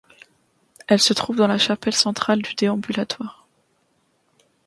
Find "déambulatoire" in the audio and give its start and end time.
2.55-3.45